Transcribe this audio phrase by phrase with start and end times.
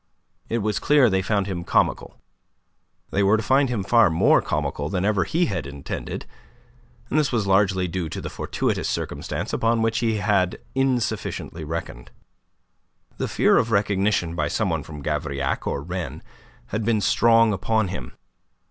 [0.49, 2.17] It was clear they found him comical.
[3.11, 6.25] They were to find him far more comical than ever he had intended,
[7.11, 12.09] and this was largely due to a fortuitous circumstance upon which he had insufficiently reckoned.
[13.17, 16.23] The fear of recognition by some one from Gavrillac or Rennes
[16.69, 18.13] had been strong upon him.